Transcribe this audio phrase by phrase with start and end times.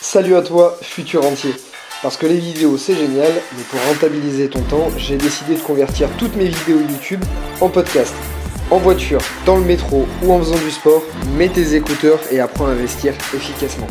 [0.00, 1.52] Salut à toi, futur entier.
[2.02, 6.08] Parce que les vidéos c'est génial, mais pour rentabiliser ton temps, j'ai décidé de convertir
[6.18, 7.22] toutes mes vidéos YouTube
[7.60, 8.14] en podcast.
[8.70, 11.02] En voiture, dans le métro ou en faisant du sport,
[11.36, 13.88] mets tes écouteurs et apprends à investir efficacement.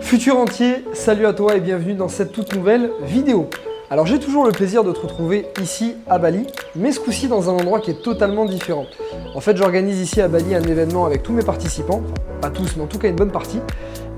[0.00, 3.50] Futur entier, salut à toi et bienvenue dans cette toute nouvelle vidéo.
[3.88, 6.44] Alors j'ai toujours le plaisir de te retrouver ici à Bali,
[6.74, 8.86] mais ce coup-ci dans un endroit qui est totalement différent.
[9.32, 12.02] En fait j'organise ici à Bali un événement avec tous mes participants,
[12.40, 13.60] pas tous mais en tout cas une bonne partie,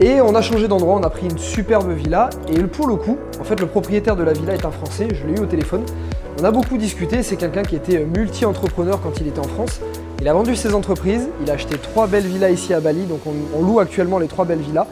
[0.01, 3.19] et on a changé d'endroit, on a pris une superbe villa, et pour le coup,
[3.39, 5.85] en fait le propriétaire de la villa est un Français, je l'ai eu au téléphone,
[6.41, 9.83] on a beaucoup discuté, c'est quelqu'un qui était multi-entrepreneur quand il était en France,
[10.23, 13.21] il a vendu ses entreprises, il a acheté trois belles villas ici à Bali, donc
[13.27, 14.87] on, on loue actuellement les trois belles villas,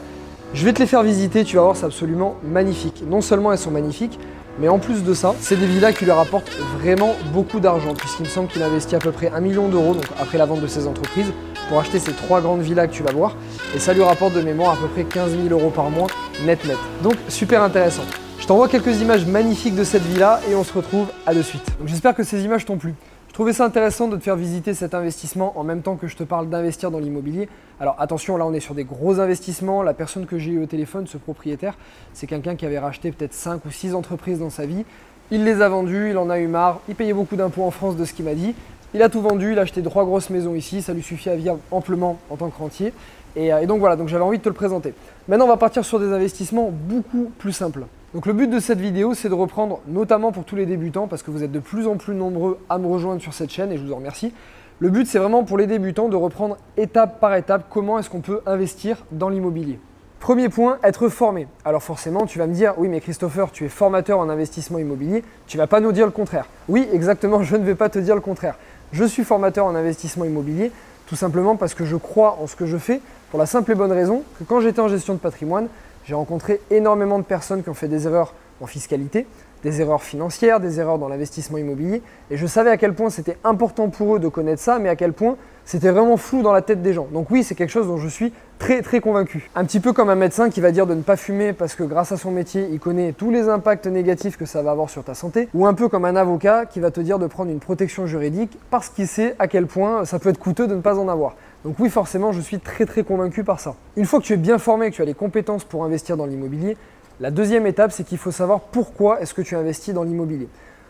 [0.53, 3.03] je vais te les faire visiter, tu vas voir, c'est absolument magnifique.
[3.05, 4.17] Non seulement elles sont magnifiques,
[4.59, 8.23] mais en plus de ça, c'est des villas qui lui rapportent vraiment beaucoup d'argent, puisqu'il
[8.23, 10.67] me semble qu'il investit à peu près un million d'euros, donc après la vente de
[10.67, 11.31] ses entreprises,
[11.69, 13.35] pour acheter ces trois grandes villas que tu vas voir.
[13.75, 16.07] Et ça lui rapporte de mémoire à peu près 15 000 euros par mois,
[16.45, 16.77] net net.
[17.03, 18.03] Donc super intéressant.
[18.39, 21.65] Je t'envoie quelques images magnifiques de cette villa et on se retrouve à de suite.
[21.85, 22.93] J'espère que ces images t'ont plu.
[23.37, 26.23] Trouvais ça intéressant de te faire visiter cet investissement en même temps que je te
[26.23, 27.47] parle d'investir dans l'immobilier.
[27.79, 29.83] Alors attention, là on est sur des gros investissements.
[29.83, 31.77] La personne que j'ai eu au téléphone, ce propriétaire,
[32.15, 34.85] c'est quelqu'un qui avait racheté peut-être 5 ou 6 entreprises dans sa vie.
[35.29, 37.95] Il les a vendues, il en a eu marre, il payait beaucoup d'impôts en France
[37.95, 38.55] de ce qu'il m'a dit.
[38.95, 41.35] Il a tout vendu, il a acheté trois grosses maisons ici, ça lui suffit à
[41.35, 42.91] vivre amplement en tant que rentier.
[43.35, 44.95] Et, euh, donc voilà, donc j'avais envie de te le présenter.
[45.27, 47.85] Maintenant on va partir sur des investissements beaucoup plus simples.
[48.13, 51.23] Donc le but de cette vidéo, c'est de reprendre, notamment pour tous les débutants, parce
[51.23, 53.77] que vous êtes de plus en plus nombreux à me rejoindre sur cette chaîne et
[53.77, 54.33] je vous en remercie.
[54.79, 58.21] Le but, c'est vraiment pour les débutants de reprendre étape par étape comment est-ce qu'on
[58.21, 59.77] peut investir dans l'immobilier.
[60.21, 61.47] Premier point, être formé.
[61.65, 65.23] Alors forcément, tu vas me dire, oui mais Christopher, tu es formateur en investissement immobilier,
[65.45, 66.45] tu vas pas nous dire le contraire.
[66.69, 68.55] Oui, exactement, je ne vais pas te dire le contraire.
[68.93, 70.71] Je suis formateur en investissement immobilier,
[71.07, 73.75] tout simplement parce que je crois en ce que je fais, pour la simple et
[73.75, 75.67] bonne raison que quand j'étais en gestion de patrimoine,
[76.07, 79.27] j'ai rencontré énormément de personnes qui ont fait des erreurs en fiscalité,
[79.63, 82.01] des erreurs financières, des erreurs dans l'investissement immobilier.
[82.31, 84.95] Et je savais à quel point c'était important pour eux de connaître ça, mais à
[84.95, 87.07] quel point c'était vraiment flou dans la tête des gens.
[87.11, 89.49] Donc oui, c'est quelque chose dont je suis très très convaincu.
[89.53, 91.83] Un petit peu comme un médecin qui va dire de ne pas fumer parce que
[91.83, 95.03] grâce à son métier, il connaît tous les impacts négatifs que ça va avoir sur
[95.03, 95.49] ta santé.
[95.53, 98.57] Ou un peu comme un avocat qui va te dire de prendre une protection juridique
[98.69, 101.35] parce qu'il sait à quel point ça peut être coûteux de ne pas en avoir.
[101.65, 103.75] Donc oui, forcément, je suis très très convaincu par ça.
[103.97, 106.25] Une fois que tu es bien formé, que tu as les compétences pour investir dans
[106.25, 106.77] l'immobilier,
[107.19, 110.47] la deuxième étape, c'est qu'il faut savoir pourquoi est-ce que tu investis dans l'immobilier.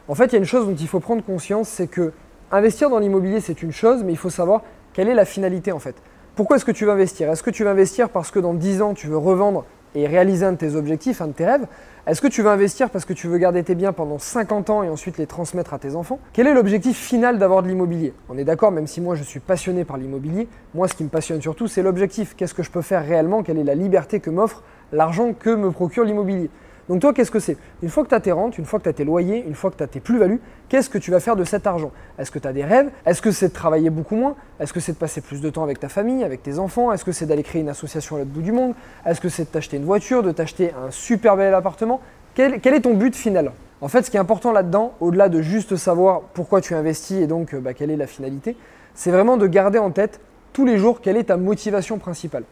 [0.09, 2.11] En fait, il y a une chose dont il faut prendre conscience, c'est que
[2.51, 5.79] investir dans l'immobilier, c'est une chose, mais il faut savoir quelle est la finalité en
[5.79, 5.95] fait.
[6.35, 7.31] Pourquoi est-ce que tu vas investir?
[7.31, 9.65] Est-ce que tu vas investir parce que dans 10 ans, tu veux revendre
[9.95, 11.65] et réaliser un de tes objectifs, un de tes rêves?
[12.05, 14.83] Est-ce que tu veux investir parce que tu veux garder tes biens pendant 50 ans
[14.83, 16.19] et ensuite les transmettre à tes enfants?
[16.33, 18.13] Quel est l'objectif final d'avoir de l'immobilier?
[18.29, 21.09] On est d'accord, même si moi je suis passionné par l'immobilier, moi ce qui me
[21.09, 22.35] passionne surtout c'est l'objectif.
[22.35, 23.43] Qu'est-ce que je peux faire réellement?
[23.43, 26.49] Quelle est la liberté que m'offre l'argent que me procure l'immobilier.
[26.89, 27.57] Donc toi, qu'est-ce que c'est?
[27.83, 29.55] Une fois que tu as tes rentes, une fois que tu as tes loyers, une
[29.55, 30.39] fois que tu as tes plus-values,
[30.69, 31.91] qu'est-ce que tu vas faire de cet argent?
[32.17, 32.89] Est-ce que tu as des rêves?
[33.05, 34.35] Est-ce que c'est de travailler beaucoup moins?
[34.59, 36.93] Est-ce que c'est de passer plus de temps avec ta famille, avec tes enfants?
[36.93, 38.73] Est-ce que c'est d'aller créer une association à l'autre bout du monde?
[39.05, 41.99] Est-ce que c'est de t'acheter une voiture, de t'acheter un super bel appartement?
[42.35, 43.51] Quel, est ton but final?
[43.81, 47.27] En fait, ce qui est important là-dedans, au-delà de juste savoir pourquoi tu investis et
[47.27, 48.55] donc bah, quelle est la finalité,
[48.93, 50.21] c'est vraiment de garder en tête
[50.53, 52.43] tous les jours quelle est ta motivation principale.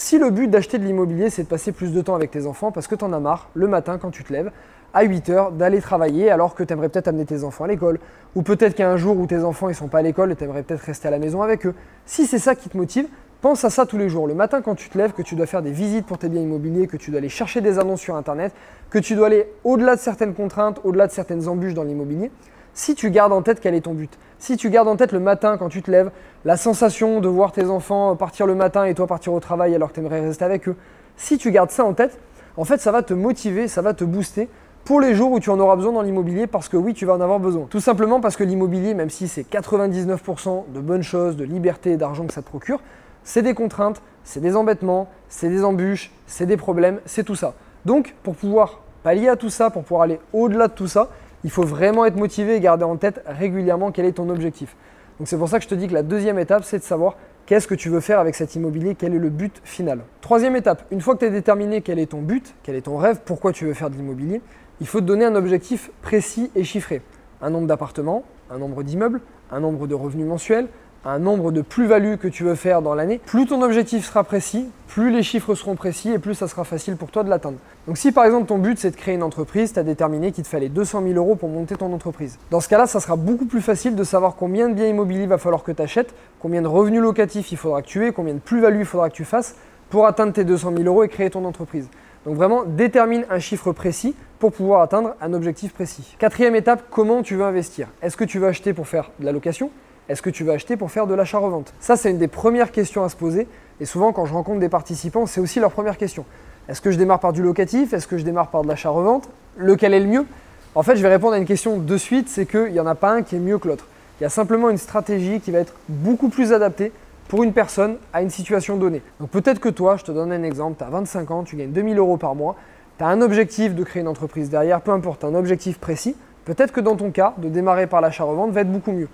[0.00, 2.70] Si le but d'acheter de l'immobilier, c'est de passer plus de temps avec tes enfants
[2.70, 4.52] parce que tu en as marre le matin quand tu te lèves
[4.94, 7.98] à 8 heures d'aller travailler alors que tu aimerais peut-être amener tes enfants à l'école,
[8.36, 10.30] ou peut-être qu'il y a un jour où tes enfants ne sont pas à l'école
[10.30, 11.74] et tu aimerais peut-être rester à la maison avec eux.
[12.06, 13.08] Si c'est ça qui te motive,
[13.40, 14.28] pense à ça tous les jours.
[14.28, 16.42] Le matin quand tu te lèves, que tu dois faire des visites pour tes biens
[16.42, 18.52] immobiliers, que tu dois aller chercher des annonces sur Internet,
[18.90, 22.30] que tu dois aller au-delà de certaines contraintes, au-delà de certaines embûches dans l'immobilier,
[22.78, 25.18] si tu gardes en tête quel est ton but, si tu gardes en tête le
[25.18, 26.12] matin quand tu te lèves,
[26.44, 29.88] la sensation de voir tes enfants partir le matin et toi partir au travail alors
[29.88, 30.76] que tu aimerais rester avec eux,
[31.16, 32.20] si tu gardes ça en tête,
[32.56, 34.48] en fait ça va te motiver, ça va te booster
[34.84, 37.14] pour les jours où tu en auras besoin dans l'immobilier parce que oui, tu vas
[37.14, 37.66] en avoir besoin.
[37.68, 41.96] Tout simplement parce que l'immobilier, même si c'est 99% de bonnes choses, de liberté et
[41.96, 42.80] d'argent que ça te procure,
[43.24, 47.54] c'est des contraintes, c'est des embêtements, c'est des embûches, c'est des problèmes, c'est tout ça.
[47.86, 51.08] Donc pour pouvoir pallier à tout ça, pour pouvoir aller au-delà de tout ça,
[51.44, 54.76] il faut vraiment être motivé et garder en tête régulièrement quel est ton objectif.
[55.18, 57.16] Donc c'est pour ça que je te dis que la deuxième étape, c'est de savoir
[57.46, 60.00] qu'est-ce que tu veux faire avec cet immobilier, quel est le but final.
[60.20, 62.96] Troisième étape, une fois que tu as déterminé quel est ton but, quel est ton
[62.96, 64.40] rêve, pourquoi tu veux faire de l'immobilier,
[64.80, 67.02] il faut te donner un objectif précis et chiffré.
[67.42, 69.20] Un nombre d'appartements, un nombre d'immeubles,
[69.50, 70.68] un nombre de revenus mensuels,
[71.04, 74.68] un nombre de plus-values que tu veux faire dans l'année, plus ton objectif sera précis,
[74.88, 77.58] plus les chiffres seront précis et plus ça sera facile pour toi de l'atteindre.
[77.86, 80.44] Donc si par exemple ton but c'est de créer une entreprise, tu as déterminé qu'il
[80.44, 82.38] te fallait 200 000 euros pour monter ton entreprise.
[82.50, 85.38] Dans ce cas-là, ça sera beaucoup plus facile de savoir combien de biens immobiliers va
[85.38, 88.40] falloir que tu achètes, combien de revenus locatifs il faudra que tu aies, combien de
[88.40, 89.56] plus-values il faudra que tu fasses
[89.90, 91.88] pour atteindre tes 200 000 euros et créer ton entreprise.
[92.26, 96.16] Donc vraiment, détermine un chiffre précis pour pouvoir atteindre un objectif précis.
[96.18, 97.88] Quatrième étape, comment tu veux investir?
[98.02, 99.70] Est-ce que tu veux acheter pour faire de la location?
[100.08, 101.74] Est-ce que tu veux acheter pour faire de l'achat-revente?
[101.80, 103.46] Ça, c'est une des premières questions à se poser.
[103.80, 106.24] Et souvent, quand je rencontre des participants, c'est aussi leur première question.
[106.68, 107.92] Est-ce que je démarre par du locatif?
[107.92, 109.28] Est-ce que je démarre par de l'achat-revente?
[109.56, 110.26] Lequel est le mieux?
[110.74, 112.94] En fait, je vais répondre à une question de suite, c'est qu'il n'y en a
[112.94, 113.86] pas un qui est mieux que l'autre.
[114.20, 116.92] Il y a simplement une stratégie qui va être beaucoup plus adaptée
[117.28, 119.02] pour une personne à une situation donnée.
[119.20, 121.72] Donc peut-être que toi, je te donne un exemple, tu as 25 ans, tu gagnes
[121.72, 122.56] 2000 euros par mois,
[122.96, 126.16] tu as un objectif de créer une entreprise derrière, peu importe, un objectif précis.
[126.46, 129.08] Peut-être que dans ton cas, de démarrer par l'achat-revente va être beaucoup mieux.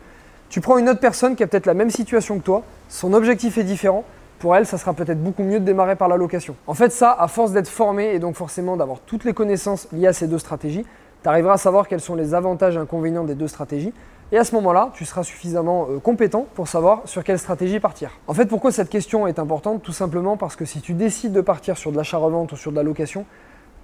[0.48, 3.58] Tu prends une autre personne qui a peut-être la même situation que toi, son objectif
[3.58, 4.04] est différent,
[4.38, 6.54] pour elle, ça sera peut-être beaucoup mieux de démarrer par la location.
[6.66, 10.08] En fait, ça, à force d'être formé et donc forcément d'avoir toutes les connaissances liées
[10.08, 10.84] à ces deux stratégies,
[11.22, 13.94] tu arriveras à savoir quels sont les avantages et inconvénients des deux stratégies.
[14.32, 18.10] Et à ce moment-là, tu seras suffisamment euh, compétent pour savoir sur quelle stratégie partir.
[18.26, 19.82] En fait, pourquoi cette question est importante?
[19.82, 22.76] Tout simplement parce que si tu décides de partir sur de l'achat-revente ou sur de
[22.76, 23.26] la location,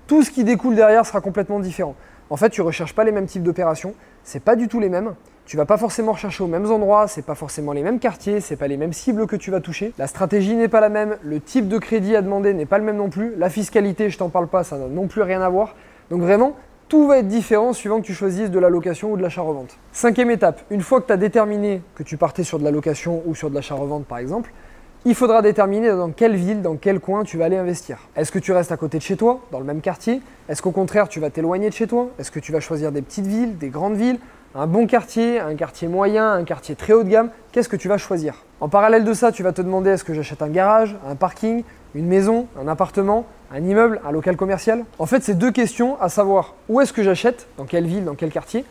[0.07, 1.95] tout ce qui découle derrière sera complètement différent.
[2.31, 4.89] En fait, tu ne recherches pas les mêmes types d'opérations, c'est pas du tout les
[4.89, 5.15] mêmes.
[5.47, 8.57] Tu vas pas forcément rechercher aux mêmes endroits, c'est pas forcément les mêmes quartiers, c'est
[8.57, 9.93] pas les mêmes cibles que tu vas toucher.
[9.99, 12.85] La stratégie n'est pas la même, le type de crédit à demander n'est pas le
[12.85, 15.49] même non plus, la fiscalité, je t'en parle pas, ça n'a non plus rien à
[15.49, 15.75] voir.
[16.11, 16.55] Donc vraiment,
[16.89, 19.77] tout va être différent suivant que tu choisisses de la location ou de l'achat-revente.
[19.93, 23.23] Cinquième étape, une fois que tu as déterminé que tu partais sur de la location
[23.27, 24.53] ou sur de l'achat-revente par exemple,
[25.05, 28.09] il faudra déterminer dans quelle ville, dans quel coin tu vas aller investir.
[28.17, 30.21] Est-ce que tu restes à côté de chez toi, dans le même quartier?
[30.49, 32.11] Est-ce qu'au contraire tu vas t'éloigner de chez toi?
[32.19, 34.19] Est-ce que tu vas choisir des petites villes, des grandes villes?
[34.55, 37.89] Un bon quartier, un quartier moyen, un quartier très haut de gamme, qu'est-ce que tu
[37.89, 38.35] vas choisir?
[38.61, 41.63] En parallèle de ça, tu vas te demander est-ce que j'achète un garage, un parking,
[41.95, 44.85] une maison, un appartement, un immeuble, un local commercial?
[44.99, 46.55] En fait, c'est deux questions à savoir.
[46.69, 48.65] Où est-ce que j'achète, dans quelle ville, dans quel quartier,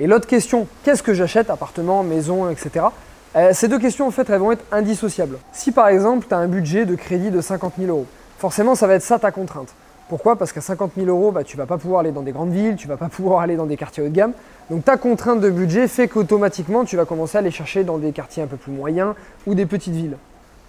[0.00, 2.86] et l'autre question, qu'est-ce que j'achète, appartement, maison, etc.
[3.34, 5.38] Euh, ces deux questions, en fait, elles vont être indissociables.
[5.52, 8.06] Si par exemple, tu as un budget de crédit de 50 000 euros,
[8.38, 9.74] forcément, ça va être ça ta contrainte.
[10.08, 10.36] Pourquoi?
[10.36, 12.52] Parce qu'à 50 000 euros, bah, tu ne vas pas pouvoir aller dans des grandes
[12.52, 14.32] villes, tu ne vas pas pouvoir aller dans des quartiers haut de gamme.
[14.70, 18.12] Donc ta contrainte de budget fait qu'automatiquement, tu vas commencer à aller chercher dans des
[18.12, 19.14] quartiers un peu plus moyens
[19.46, 20.16] ou des petites villes.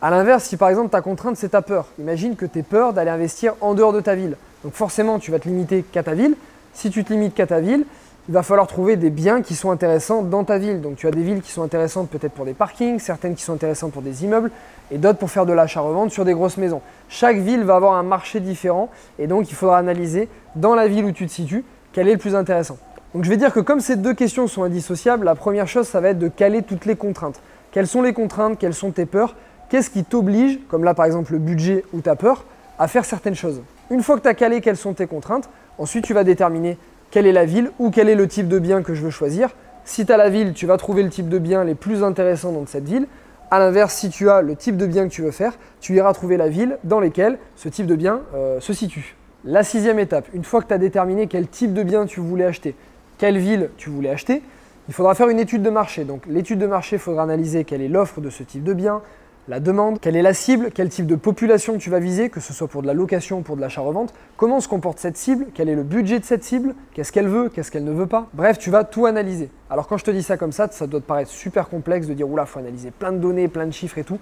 [0.02, 2.94] A l'inverse, si par exemple ta contrainte c'est ta peur, imagine que tu es peur
[2.94, 4.38] d'aller investir en dehors de ta ville.
[4.64, 6.36] Donc forcément, tu vas te limiter qu'à ta ville.
[6.74, 7.86] Si tu te limites qu'à ta ville,
[8.30, 10.82] il va falloir trouver des biens qui sont intéressants dans ta ville.
[10.82, 13.54] Donc tu as des villes qui sont intéressantes peut-être pour des parkings, certaines qui sont
[13.54, 14.52] intéressantes pour des immeubles
[14.92, 16.82] et d'autres pour faire de l'achat-revente sur des grosses maisons.
[17.08, 21.06] Chaque ville va avoir un marché différent et donc il faudra analyser dans la ville
[21.06, 21.64] où tu te situes
[21.94, 22.78] quel est le plus intéressant.
[23.14, 26.02] Donc je vais dire que comme ces deux questions sont indissociables, la première chose ça
[26.02, 27.40] va être de caler toutes les contraintes.
[27.72, 28.60] Quelles sont les contraintes?
[28.60, 29.36] Quelles sont tes peurs?
[29.70, 32.44] Qu'est-ce qui t'oblige, comme là par exemple le budget ou ta peur,
[32.78, 33.62] à faire certaines choses?
[33.90, 36.78] Une fois que tu as calé quelles sont tes contraintes, ensuite tu vas déterminer
[37.12, 39.56] quelle est la ville ou quel est le type de bien que je veux choisir.
[39.86, 42.52] Si tu as la ville, tu vas trouver le type de bien les plus intéressants
[42.52, 43.08] dans cette ville.
[43.50, 46.14] A l'inverse, si tu as le type de bien que tu veux faire, tu iras
[46.14, 49.16] trouver la ville dans laquelle ce type de bien euh, se situe.
[49.46, 52.44] La sixième étape, une fois que tu as déterminé quel type de bien tu voulais
[52.44, 52.76] acheter,
[53.18, 54.42] quelle ville tu voulais acheter,
[54.90, 56.04] il faudra faire une étude de marché.
[56.04, 59.02] Donc l'étude de marché, il faudra analyser quelle est l'offre de ce type de bien,
[59.48, 62.52] la demande, quelle est la cible, quel type de population tu vas viser, que ce
[62.52, 65.70] soit pour de la location ou pour de l'achat-revente, comment se comporte cette cible, quel
[65.70, 68.28] est le budget de cette cible, qu'est-ce qu'elle veut, qu'est-ce qu'elle ne veut pas.
[68.34, 69.50] Bref, tu vas tout analyser.
[69.70, 72.14] Alors quand je te dis ça comme ça, ça doit te paraître super complexe de
[72.14, 74.20] dire oula, faut analyser plein de données, plein de chiffres et tout.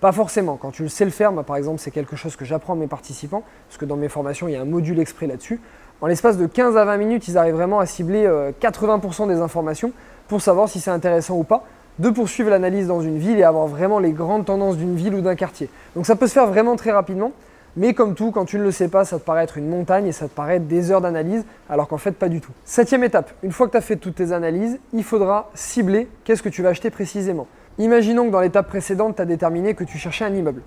[0.00, 0.56] Pas forcément.
[0.56, 2.76] Quand tu le sais le faire, moi par exemple, c'est quelque chose que j'apprends à
[2.76, 5.60] mes participants, parce que dans mes formations, il y a un module exprès là-dessus.
[6.00, 9.40] En l'espace de 15 à 20 minutes, ils arrivent vraiment à cibler 80% euh, des
[9.40, 9.92] informations
[10.28, 11.64] pour savoir si c'est intéressant ou pas
[11.98, 15.20] de poursuivre l'analyse dans une ville et avoir vraiment les grandes tendances d'une ville ou
[15.20, 15.68] d'un quartier.
[15.96, 17.32] Donc ça peut se faire vraiment très rapidement,
[17.76, 20.06] mais comme tout, quand tu ne le sais pas, ça te paraît être une montagne
[20.06, 22.52] et ça te paraît des heures d'analyse, alors qu'en fait pas du tout.
[22.64, 26.42] Septième étape, une fois que tu as fait toutes tes analyses, il faudra cibler qu'est-ce
[26.42, 27.46] que tu vas acheter précisément.
[27.78, 30.62] Imaginons que dans l'étape précédente, tu as déterminé que tu cherchais un immeuble.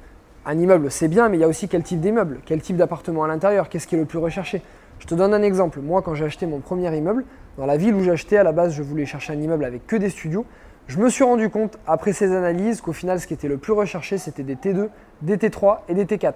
[0.45, 3.23] Un immeuble, c'est bien, mais il y a aussi quel type d'immeuble, quel type d'appartement
[3.23, 4.61] à l'intérieur, qu'est-ce qui est le plus recherché.
[5.00, 5.79] Je te donne un exemple.
[5.81, 7.25] Moi, quand j'ai acheté mon premier immeuble,
[7.57, 9.85] dans la ville où j'ai acheté, à la base, je voulais chercher un immeuble avec
[9.85, 10.45] que des studios.
[10.91, 13.71] Je me suis rendu compte, après ces analyses, qu'au final, ce qui était le plus
[13.71, 14.89] recherché, c'était des T2,
[15.21, 16.33] des T3 et des T4.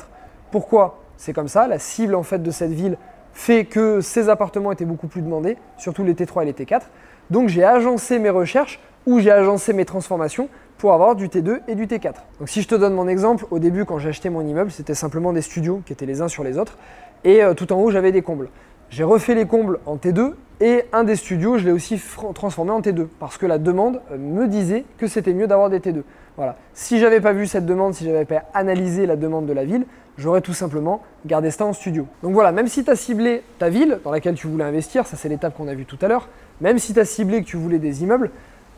[0.50, 2.98] Pourquoi C'est comme ça, la cible en fait de cette ville
[3.34, 6.84] fait que ces appartements étaient beaucoup plus demandés, surtout les T3 et les T4.
[7.32, 10.48] Donc j'ai agencé mes recherches ou j'ai agencé mes transformations
[10.78, 12.14] pour avoir du T2 et du T4.
[12.40, 14.96] Donc si je te donne mon exemple, au début quand j'ai acheté mon immeuble, c'était
[14.96, 16.78] simplement des studios qui étaient les uns sur les autres
[17.26, 18.48] et euh, tout en haut j'avais des combles.
[18.90, 22.02] J'ai refait les combles en T2 et un des studios, je l'ai aussi
[22.34, 25.80] transformé en T2 parce que la demande euh, me disait que c'était mieux d'avoir des
[25.80, 26.04] T2.
[26.38, 26.56] Voilà.
[26.74, 29.86] Si j'avais pas vu cette demande, si j'avais pas analysé la demande de la ville,
[30.18, 32.08] j'aurais tout simplement gardé ça en studio.
[32.24, 35.18] Donc voilà, même si tu as ciblé ta ville dans laquelle tu voulais investir, ça
[35.18, 36.30] c'est l'étape qu'on a vue tout à l'heure,
[36.62, 38.32] même si tu as ciblé que tu voulais des immeubles,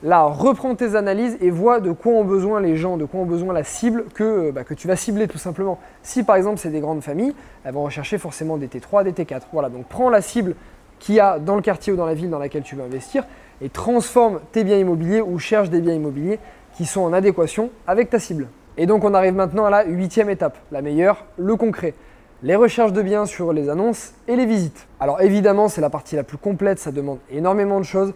[0.03, 3.25] Là, reprends tes analyses et vois de quoi ont besoin les gens, de quoi ont
[3.25, 5.79] besoin la cible que, bah, que tu vas cibler tout simplement.
[6.03, 9.41] Si par exemple c'est des grandes familles, elles vont rechercher forcément des T3, des T4.
[9.51, 10.53] Voilà, donc prends la cible
[10.99, 13.23] qu'il y a dans le quartier ou dans la ville dans laquelle tu veux investir
[13.59, 16.37] et transforme tes biens immobiliers ou cherche des biens immobiliers
[16.75, 18.49] qui sont en adéquation avec ta cible.
[18.77, 21.95] Et donc on arrive maintenant à la huitième étape, la meilleure, le concret.
[22.43, 24.87] Les recherches de biens sur les annonces et les visites.
[24.99, 28.13] Alors évidemment c'est la partie la plus complète, ça demande énormément de choses.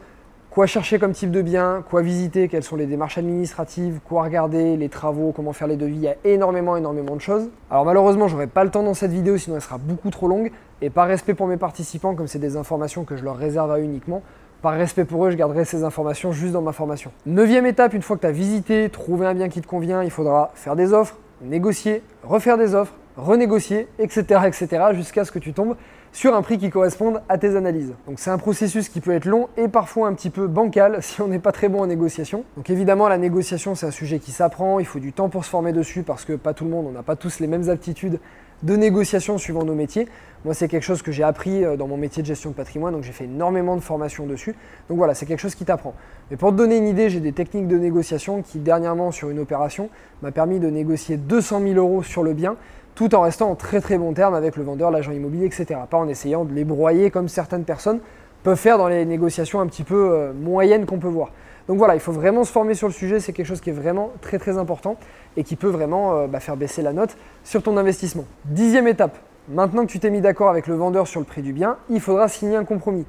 [0.51, 4.75] Quoi chercher comme type de bien, quoi visiter, quelles sont les démarches administratives, quoi regarder,
[4.75, 7.49] les travaux, comment faire les devis, il y a énormément, énormément de choses.
[7.69, 10.51] Alors malheureusement, j'aurai pas le temps dans cette vidéo, sinon elle sera beaucoup trop longue.
[10.81, 13.79] Et par respect pour mes participants, comme c'est des informations que je leur réserve à
[13.79, 14.23] uniquement,
[14.61, 17.13] par respect pour eux, je garderai ces informations juste dans ma formation.
[17.25, 20.11] Neuvième étape, une fois que tu as visité, trouvé un bien qui te convient, il
[20.11, 24.41] faudra faire des offres, négocier, refaire des offres, renégocier, etc.
[24.47, 24.67] etc.
[24.93, 25.75] jusqu'à ce que tu tombes
[26.13, 27.93] sur un prix qui corresponde à tes analyses.
[28.05, 31.21] Donc c'est un processus qui peut être long et parfois un petit peu bancal si
[31.21, 32.43] on n'est pas très bon en négociation.
[32.57, 35.49] Donc évidemment la négociation c'est un sujet qui s'apprend, il faut du temps pour se
[35.49, 38.19] former dessus parce que pas tout le monde, on n'a pas tous les mêmes aptitudes
[38.63, 40.07] de négociation suivant nos métiers.
[40.45, 42.93] Moi, c'est quelque chose que j'ai appris euh, dans mon métier de gestion de patrimoine,
[42.93, 44.55] donc j'ai fait énormément de formations dessus.
[44.89, 45.93] Donc voilà, c'est quelque chose qui t'apprend.
[46.29, 49.39] Mais pour te donner une idée, j'ai des techniques de négociation qui, dernièrement, sur une
[49.39, 49.89] opération,
[50.21, 52.55] m'a permis de négocier 200 000 euros sur le bien,
[52.95, 55.79] tout en restant en très très bon terme avec le vendeur, l'agent immobilier, etc.
[55.89, 57.99] Pas en essayant de les broyer comme certaines personnes
[58.43, 61.31] peuvent faire dans les négociations un petit peu euh, moyennes qu'on peut voir.
[61.67, 63.73] Donc voilà, il faut vraiment se former sur le sujet, c'est quelque chose qui est
[63.73, 64.97] vraiment très très important
[65.37, 68.25] et qui peut vraiment euh, bah, faire baisser la note sur ton investissement.
[68.45, 69.17] Dixième étape,
[69.47, 72.01] maintenant que tu t'es mis d'accord avec le vendeur sur le prix du bien, il
[72.01, 73.05] faudra signer un compromis.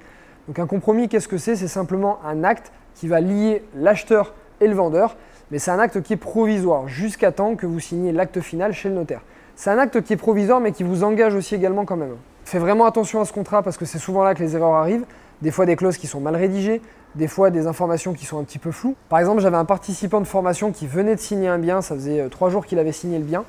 [0.48, 1.56] Donc un compromis, qu'est-ce que c'est?
[1.56, 5.16] C'est simplement un acte qui va lier l'acheteur et le vendeur,
[5.50, 8.88] mais c'est un acte qui est provisoire jusqu'à temps que vous signiez l'acte final chez
[8.88, 9.22] le notaire.
[9.56, 12.16] C'est un acte qui est provisoire mais qui vous engage aussi également quand même.
[12.44, 15.04] Fais vraiment attention à ce contrat parce que c'est souvent là que les erreurs arrivent.
[15.40, 16.80] Des fois des clauses qui sont mal rédigées,
[17.14, 18.96] des fois des informations qui sont un petit peu floues.
[19.08, 22.20] Par exemple, j'avais un participant de formation qui venait de signer un bien, ça faisait
[22.20, 23.44] euh, trois jours qu'il avait signé le bien.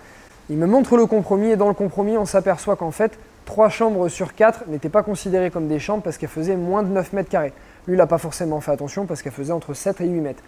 [0.50, 4.10] Il me montre le compromis et dans le compromis, on s'aperçoit qu'en fait, trois chambres
[4.10, 7.30] sur quatre n'étaient pas considérées comme des chambres parce qu'elles faisaient moins de 9 mètres
[7.30, 7.54] carrés.
[7.88, 10.44] Lui, il n'a pas forcément fait attention parce qu'elles faisaient entre 7 et 8 mètres.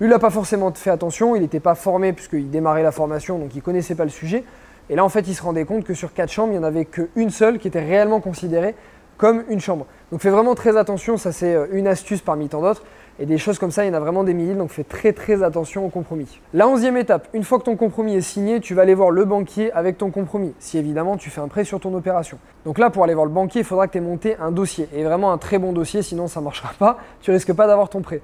[0.00, 3.38] Lui, il n'a pas forcément fait attention, il n'était pas formé puisqu'il démarrait la formation,
[3.38, 4.44] donc il ne connaissait pas le sujet.
[4.90, 6.66] Et là, en fait, il se rendait compte que sur quatre chambres, il n'y en
[6.66, 8.74] avait qu'une seule qui était réellement considérée
[9.16, 9.86] comme une chambre.
[10.10, 12.82] Donc fais vraiment très attention, ça c'est euh, une astuce parmi tant d'autres.
[13.18, 15.12] Et des choses comme ça, il y en a vraiment des milliers, donc fais très
[15.12, 16.40] très attention au compromis.
[16.54, 19.26] La onzième étape, une fois que ton compromis est signé, tu vas aller voir le
[19.26, 22.38] banquier avec ton compromis, si évidemment tu fais un prêt sur ton opération.
[22.64, 24.88] Donc là, pour aller voir le banquier, il faudra que tu aies monté un dossier,
[24.94, 27.90] et vraiment un très bon dossier, sinon ça ne marchera pas, tu risques pas d'avoir
[27.90, 28.22] ton prêt.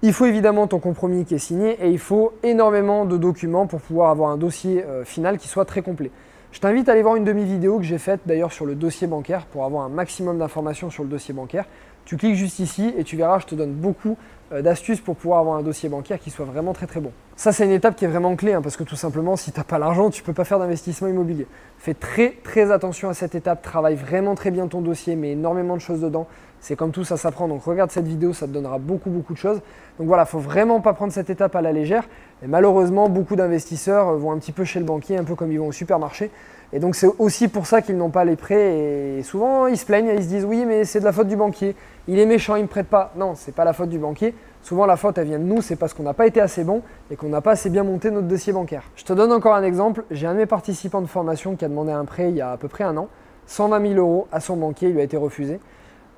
[0.00, 3.80] Il faut évidemment ton compromis qui est signé, et il faut énormément de documents pour
[3.80, 6.12] pouvoir avoir un dossier euh, final qui soit très complet.
[6.52, 9.46] Je t'invite à aller voir une demi-vidéo que j'ai faite d'ailleurs sur le dossier bancaire
[9.46, 11.64] pour avoir un maximum d'informations sur le dossier bancaire.
[12.08, 14.16] Tu cliques juste ici et tu verras, je te donne beaucoup
[14.50, 17.12] euh, d'astuces pour pouvoir avoir un dossier bancaire qui soit vraiment très très bon.
[17.36, 19.60] Ça, c'est une étape qui est vraiment clé hein, parce que tout simplement, si tu
[19.60, 21.46] n'as pas l'argent, tu ne peux pas faire d'investissement immobilier.
[21.76, 25.76] Fais très très attention à cette étape, travaille vraiment très bien ton dossier, mets énormément
[25.76, 26.26] de choses dedans.
[26.60, 27.46] C'est comme tout, ça s'apprend.
[27.46, 29.60] Donc regarde cette vidéo, ça te donnera beaucoup beaucoup de choses.
[29.98, 32.08] Donc voilà, il faut vraiment pas prendre cette étape à la légère.
[32.42, 35.60] Et malheureusement, beaucoup d'investisseurs vont un petit peu chez le banquier, un peu comme ils
[35.60, 36.30] vont au supermarché.
[36.72, 38.78] Et donc c'est aussi pour ça qu'ils n'ont pas les prêts.
[39.18, 41.36] Et souvent ils se plaignent, ils se disent oui mais c'est de la faute du
[41.36, 41.74] banquier.
[42.06, 43.12] Il est méchant, il ne me prête pas.
[43.16, 44.34] Non, c'est pas la faute du banquier.
[44.62, 46.82] Souvent la faute elle vient de nous, c'est parce qu'on n'a pas été assez bon
[47.10, 48.82] et qu'on n'a pas assez bien monté notre dossier bancaire.
[48.96, 50.04] Je te donne encore un exemple.
[50.10, 52.52] J'ai un de mes participants de formation qui a demandé un prêt il y a
[52.52, 53.08] à peu près un an,
[53.46, 55.60] 120 000 euros à son banquier, il lui a été refusé.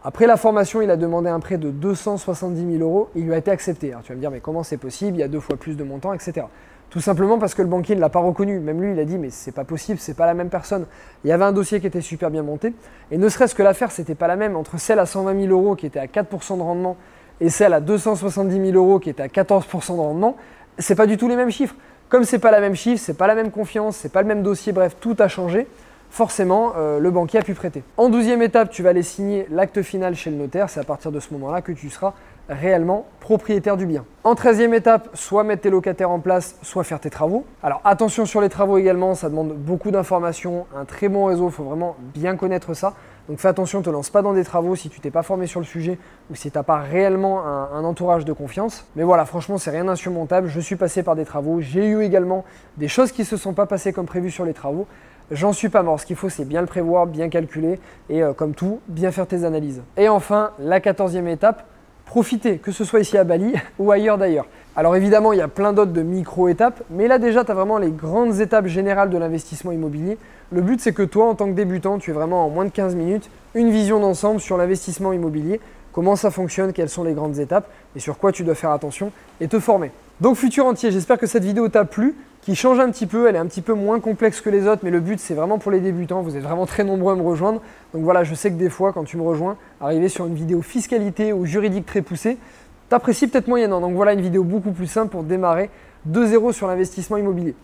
[0.02, 3.36] Après la formation, il a demandé un prêt de 270 000 euros, il lui a
[3.36, 3.90] été accepté.
[3.90, 5.18] Alors tu vas me dire, mais comment c'est possible?
[5.18, 6.46] Il y a deux fois plus de montant, etc.
[6.90, 8.58] Tout simplement parce que le banquier ne l'a pas reconnu.
[8.58, 10.86] Même lui, il a dit, mais c'est pas possible, c'est pas la même personne.
[11.24, 12.74] Il y avait un dossier qui était super bien monté.
[13.12, 15.76] Et ne serait-ce que l'affaire, c'était pas la même entre celle à 120 000 euros
[15.76, 16.96] qui était à 4% de rendement
[17.40, 20.36] et celle à 270 000 euros qui était à 14% de rendement.
[20.78, 21.76] C'est pas du tout les mêmes chiffres.
[22.08, 24.42] Comme c'est pas la même chiffre, c'est pas la même confiance, c'est pas le même
[24.42, 25.68] dossier, bref, tout a changé
[26.10, 27.82] forcément, euh, le banquier a pu prêter.
[27.96, 30.68] En douzième étape, tu vas aller signer l'acte final chez le notaire.
[30.68, 32.14] C'est à partir de ce moment-là que tu seras
[32.50, 34.04] réellement propriétaire du bien.
[34.24, 37.46] En treizième étape, soit mettre tes locataires en place, soit faire tes travaux.
[37.62, 41.52] Alors attention sur les travaux également, ça demande beaucoup d'informations, un très bon réseau, il
[41.52, 42.94] faut vraiment bien connaître ça.
[43.28, 45.46] Donc fais attention, ne te lance pas dans des travaux si tu t'es pas formé
[45.46, 45.98] sur le sujet
[46.30, 48.84] ou si tu n'as pas réellement un, entourage de confiance.
[48.96, 50.48] Mais voilà, franchement, c'est rien d'insurmontable.
[50.48, 51.60] Je suis passé par des travaux.
[51.60, 52.44] J'ai eu également
[52.76, 54.88] des choses qui ne se sont pas passées comme prévu sur les travaux.
[55.30, 56.00] J'en suis pas mort.
[56.00, 57.78] Ce qu'il faut, c'est bien le prévoir, bien calculer
[58.08, 59.80] et euh, comme tout, bien faire tes analyses.
[59.96, 61.64] Et enfin, la quatorzième étape,
[62.10, 64.46] profiter, que ce soit ici à Bali ou ailleurs d'ailleurs.
[64.74, 67.78] Alors évidemment, il y a plein d'autres de micro-étapes, mais là déjà, tu as vraiment
[67.78, 70.18] les grandes étapes générales de l'investissement immobilier.
[70.50, 72.70] Le but, c'est que toi, en tant que débutant, tu aies vraiment en moins de
[72.70, 75.60] 15 minutes une vision d'ensemble sur l'investissement immobilier,
[75.92, 79.12] comment ça fonctionne, quelles sont les grandes étapes et sur quoi tu dois faire attention
[79.40, 79.92] et te former.
[80.20, 83.36] Donc futur entier, j'espère que cette vidéo t'a plu, qui change un petit peu, elle
[83.36, 85.70] est un petit peu moins complexe que les autres, mais le but c'est vraiment pour
[85.70, 87.62] les débutants, vous êtes vraiment très nombreux à me rejoindre.
[87.94, 90.60] Donc voilà, je sais que des fois quand tu me rejoins, arriver sur une vidéo
[90.60, 92.36] fiscalité ou juridique très poussée,
[92.90, 93.80] t'apprécies peut-être moyennant.
[93.80, 95.70] Donc voilà une vidéo beaucoup plus simple pour démarrer
[96.04, 97.54] de zéro sur l'investissement immobilier.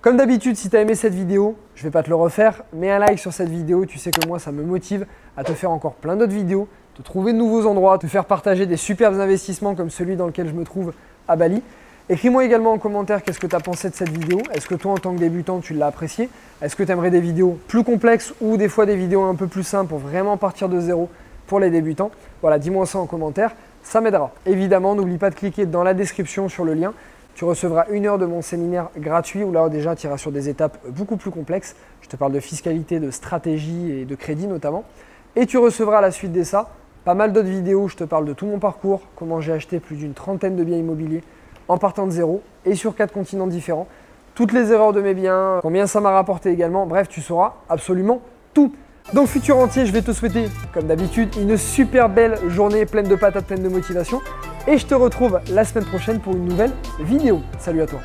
[0.00, 2.62] Comme d'habitude, si tu as aimé cette vidéo, je ne vais pas te le refaire,
[2.72, 5.04] mets un like sur cette vidéo, tu sais que moi ça me motive
[5.36, 8.64] à te faire encore plein d'autres vidéos, te trouver de nouveaux endroits, te faire partager
[8.64, 10.94] des superbes investissements comme celui dans lequel je me trouve
[11.26, 11.62] à Bali.
[12.10, 14.38] Écris-moi également en commentaire qu'est-ce que tu as pensé de cette vidéo.
[14.54, 16.30] Est-ce que toi, en tant que débutant, tu l'as apprécié
[16.62, 19.46] Est-ce que tu aimerais des vidéos plus complexes ou des fois des vidéos un peu
[19.46, 21.10] plus simples pour vraiment partir de zéro
[21.46, 22.10] pour les débutants?
[22.40, 24.32] Voilà, dis-moi ça en commentaire, ça m'aidera.
[24.46, 26.94] Évidemment, n'oublie pas de cliquer dans la description sur le lien.
[27.34, 30.48] Tu recevras une heure de mon séminaire gratuit où là déjà tu iras sur des
[30.48, 31.76] étapes beaucoup plus complexes.
[32.00, 34.84] Je te parle de fiscalité, de stratégie et de crédit notamment.
[35.36, 36.70] Et tu recevras à la suite de ça
[37.04, 39.78] pas mal d'autres vidéos où je te parle de tout mon parcours, comment j'ai acheté
[39.78, 41.22] plus d'une trentaine de biens immobiliers
[41.68, 43.86] en partant de zéro et sur quatre continents différents.
[44.34, 46.86] Toutes les erreurs de mes biens, combien ça m'a rapporté également.
[46.86, 48.20] Bref, tu sauras absolument
[48.54, 48.72] tout.
[49.14, 53.16] Donc futur entier, je vais te souhaiter, comme d'habitude, une super belle journée pleine de
[53.16, 54.20] patates, pleine de motivation.
[54.66, 57.40] Et je te retrouve la semaine prochaine pour une nouvelle vidéo.
[57.58, 58.00] Salut à toi